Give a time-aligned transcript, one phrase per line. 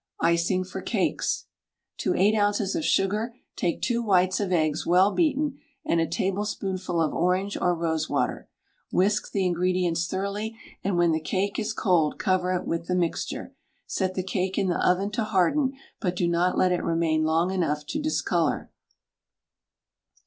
[0.21, 1.45] ICING FOR CAKES.
[1.97, 2.75] To 8 oz.
[2.75, 7.75] of sugar take 2 whites of eggs, well beaten, and 1 tablespoonful of orange or
[7.75, 8.49] rosewater.
[8.91, 13.53] Whisk the ingredients thoroughly, and when the cake is cold cover it with the mixture.
[13.85, 17.51] Set the cake in the oven to harden, but do not let it remain long
[17.51, 18.71] enough to discolour.